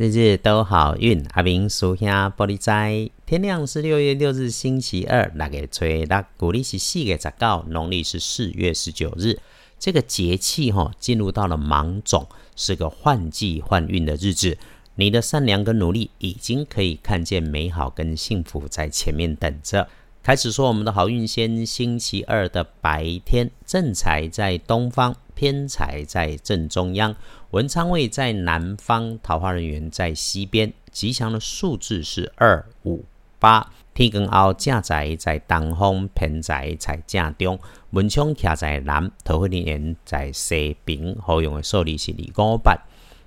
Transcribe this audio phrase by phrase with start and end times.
[0.00, 3.10] 日日都好运，阿明属下玻璃斋。
[3.26, 9.38] 天亮是六月六日星期二，那个吹那古历是四月十九，农历是四月十九日。
[9.78, 12.26] 这个节气哈，进入到了芒种，
[12.56, 14.56] 是个换季换运的日子。
[14.94, 19.86] 你的善良跟努力，已经可以看见美好跟幸福在前面等着。
[20.22, 25.14] 开始说我们的好运先，星期二的白天，正财在东方。
[25.40, 27.16] 偏财在正中央，
[27.52, 30.70] 文昌位在南方，桃花人员在西边。
[30.92, 33.02] 吉祥的数字是二五
[33.38, 33.72] 八。
[33.94, 37.58] 天根后正宅在东方，偏财在正中，
[37.92, 41.16] 文昌徛在南，桃花人员在西边。
[41.18, 42.76] 好用的数字是二五八。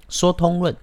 [0.07, 0.77] 说通论，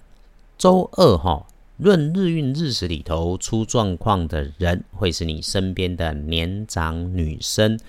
[0.57, 7.79] 周二哈，论日运日时里头出状况的人，会是你身边的年长女生。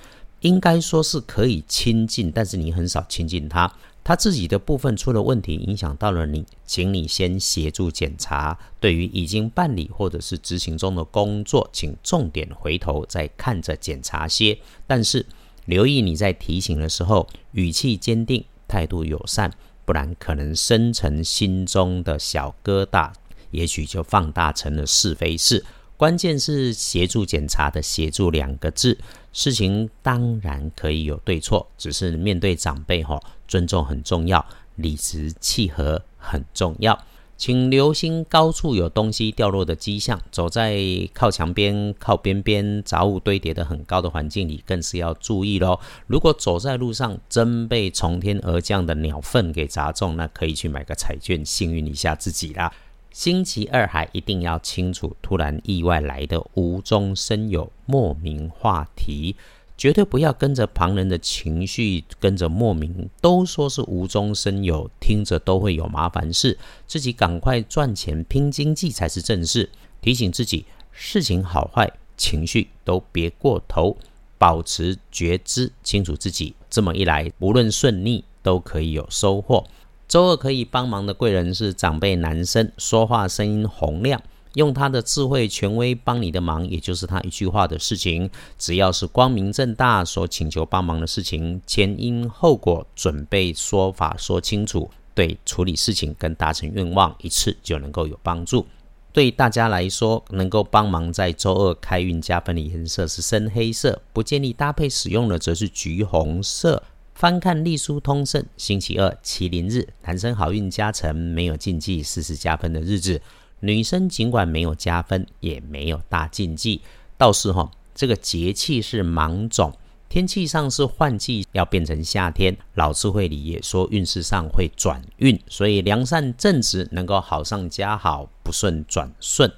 [0.42, 3.72] 应该说是可以亲近，但是你很少亲近他。
[4.04, 8.58] 他自己的部分出了问题，影响到了你，请你先协助检查。
[8.80, 14.58] 对于已经办理或者是执行中的工作，请重点回头再看着检查些。
[14.88, 15.24] 但是
[15.66, 19.52] 留意你在提醒的时候，语气坚定，态度友善，
[19.84, 23.12] 不然可能深沉心中的小疙瘩，
[23.52, 25.64] 也许就放大成了是非事。
[25.96, 28.98] 关键是协助检查的“协助”两个字，
[29.32, 34.44] 事情当然可以有对错，只是面对长辈吼，尊重很重要，
[34.76, 36.98] 理直气和很重要。
[37.38, 40.78] 请留心高处有东西掉落的迹象，走在
[41.12, 45.80] 靠墙边、靠边边杂物堆叠的很高的环境里，更是要注意喽。
[46.06, 52.72] 如果走在路上真被从天而降的鸟粪给砸中，那可以去买个彩券，幸运一下自己啦。
[53.12, 59.36] 星期二还一定要清楚，突然意外来的无中生有莫名话题，
[59.76, 66.58] 绝对不要跟着旁人的情绪，跟着莫名都说是无中生有，听着都会有麻烦事。
[66.86, 69.68] 自己赶快赚钱拼经济才是正事。
[70.00, 73.96] 提醒自己，事情好坏情绪都别过头，
[74.38, 76.54] 保持觉知，清楚自己。
[76.70, 79.64] 这么一来，无论顺逆都可以有收获。
[80.12, 84.20] 周二可以帮忙的贵人是长辈男生，说话声音洪亮，
[84.56, 98.66] 用他的智慧权威帮你的忙，也就是他一句话的事情，只要是光明正大所请求帮忙的事情，前因后果准备说法说清楚，对处理事情跟达成愿望一次就能够有帮助。
[99.14, 106.82] 对大家来说，能够帮忙在周二开运加分的颜色是深黑色，不建议搭配使用的则是橘红色。
[107.22, 113.22] 翻看隶书通胜，星期二麒麟日，男生好运加成，没有禁忌，事事加分的日子。
[113.60, 116.80] 女生尽管没有加分，也没有大禁忌。
[117.16, 119.72] 倒是哈，这个节气是芒种，
[120.08, 122.56] 天气上是换季，要变成夏天。
[122.74, 129.48] 老智慧里也说，运势上会转运，所以良善正直能够好上加好，不顺转顺。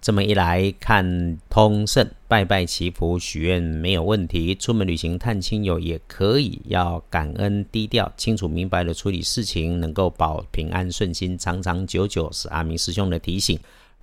[0.00, 13.58] 这么一来看通胜，拜拜祈福许愿没有问题，出门旅行探亲友也可以，要感恩低调，清楚明白的处理事情，能够保平安顺心，长长久久，是阿明师兄的提醒。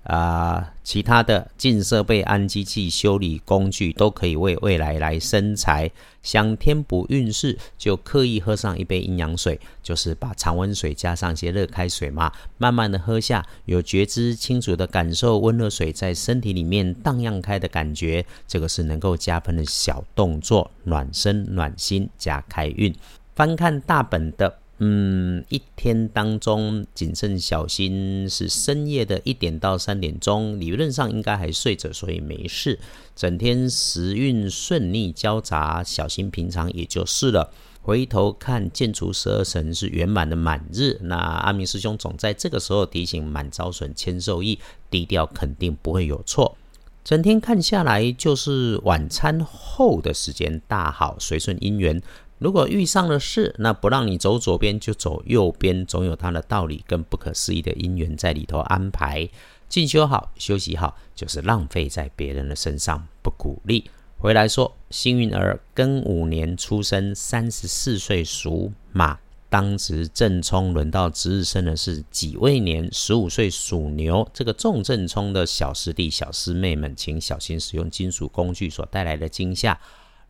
[0.05, 5.89] 啊，其他的进设备、安机器、修理工具都可以为未来来生财。
[6.21, 22.93] 想添补运势，就刻意喝上一杯阴阳水，就是把常温水加上些热开水嘛，慢慢的喝下，有觉知清楚的感受温热水在身体里面荡漾开的感觉，这个是能够加分的小动作，暖身暖心加开运。
[23.35, 24.59] 翻看大本的。
[24.79, 32.77] 嗯，一天当中谨慎小心是深夜的一点到三点钟，理论上应该还睡着，所以没事。
[33.15, 37.53] 整天时运顺利交杂，小心平常也就是了。
[37.81, 44.59] 回头看建除十二神是圆满的满日，那阿明师兄总在这个时候提醒：满招损，谦受益，
[44.89, 46.57] 低调肯定不会有错。
[47.03, 52.01] 整天看下来，就是晚餐后的时间大好，随顺姻缘。
[52.37, 59.29] 如果遇上了事，那不让你走左边就走右边，总有它的道理跟不可思议的因缘在里头安排。
[59.69, 63.89] 进修好，休息好，就是浪费在别人的身上，不鼓励。
[64.17, 69.17] 回来说，幸运儿庚午年出生，三十四岁属马，
[69.49, 74.27] 当值正冲，轮到值日生的是己未年，十五岁属牛。
[74.33, 79.79] 这个重正冲的小师弟、小师妹们，请小心使用金属工具所带来的惊吓。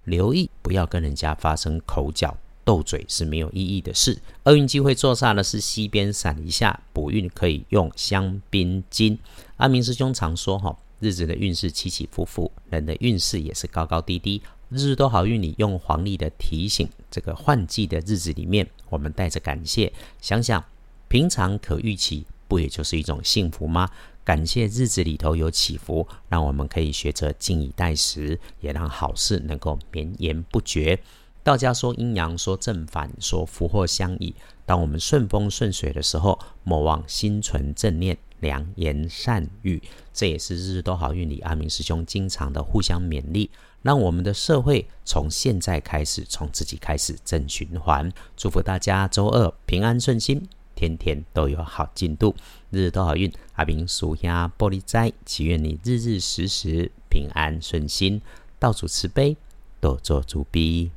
[0.06, 4.18] 留意，不要跟人家发生口角斗嘴是没有意义的事。
[4.46, 9.20] 厄运机会坐煞的是西边闪一下，补运可以用香槟金。
[9.58, 14.42] 阿明师兄常说哈，日子的运势起起伏伏，人的运势也是高高低低。
[14.70, 20.64] 日日都好运里用黄历的提醒，这个换季的日子里面，我们带着感谢，想想
[21.08, 23.88] 平常可预期不也就是一种幸福吗？
[24.26, 31.00] 感谢日子里头有起伏，让我们可以学着静以待时，也让好事能够绵延不绝。
[31.44, 34.34] 道家说阴阳，说正反，说福祸相依。
[34.66, 39.80] 当我们顺风顺水的时候，莫忘心存正念，良言善语。
[40.12, 43.52] 这也是日日都好运里阿明师兄经常的互相勉励，
[43.84, 48.12] 让我们的社会从现在开始，从自己开始正循环。
[48.36, 52.36] 祝福大家周二平安顺心，天天都有好进度，
[52.70, 53.32] 日日都好运。
[53.54, 58.22] 阿明属下玻璃斋，祈愿你日日时时平安顺心，
[58.60, 59.38] 道主慈悲，
[59.80, 60.92] 多做主逼。